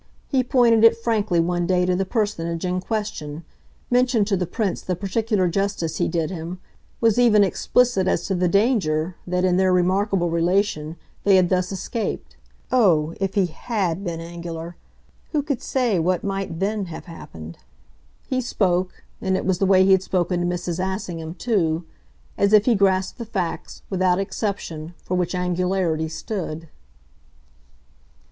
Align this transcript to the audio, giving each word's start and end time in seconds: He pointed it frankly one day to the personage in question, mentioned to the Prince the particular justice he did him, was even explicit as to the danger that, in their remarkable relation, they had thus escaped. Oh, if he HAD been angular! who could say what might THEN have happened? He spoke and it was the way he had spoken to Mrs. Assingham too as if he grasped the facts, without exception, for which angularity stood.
He 0.27 0.43
pointed 0.43 0.83
it 0.83 0.97
frankly 0.97 1.39
one 1.39 1.67
day 1.67 1.85
to 1.85 1.95
the 1.95 2.07
personage 2.07 2.65
in 2.65 2.79
question, 2.81 3.43
mentioned 3.91 4.25
to 4.29 4.35
the 4.35 4.47
Prince 4.47 4.81
the 4.81 4.95
particular 4.95 5.47
justice 5.47 5.97
he 5.97 6.07
did 6.07 6.31
him, 6.31 6.59
was 6.99 7.19
even 7.19 7.43
explicit 7.43 8.07
as 8.07 8.25
to 8.25 8.33
the 8.33 8.47
danger 8.47 9.15
that, 9.27 9.45
in 9.45 9.57
their 9.57 9.71
remarkable 9.71 10.31
relation, 10.31 10.95
they 11.23 11.35
had 11.35 11.49
thus 11.49 11.71
escaped. 11.71 12.35
Oh, 12.71 13.13
if 13.19 13.35
he 13.35 13.45
HAD 13.45 14.03
been 14.03 14.19
angular! 14.19 14.75
who 15.33 15.43
could 15.43 15.61
say 15.61 15.99
what 15.99 16.23
might 16.23 16.59
THEN 16.59 16.85
have 16.85 17.05
happened? 17.05 17.59
He 18.25 18.41
spoke 18.41 19.03
and 19.21 19.37
it 19.37 19.45
was 19.45 19.59
the 19.59 19.67
way 19.67 19.85
he 19.85 19.91
had 19.91 20.01
spoken 20.01 20.39
to 20.39 20.47
Mrs. 20.47 20.79
Assingham 20.83 21.35
too 21.35 21.85
as 22.39 22.53
if 22.53 22.65
he 22.65 22.73
grasped 22.73 23.19
the 23.19 23.23
facts, 23.23 23.83
without 23.91 24.17
exception, 24.17 24.95
for 25.03 25.13
which 25.13 25.35
angularity 25.35 26.09
stood. 26.09 26.69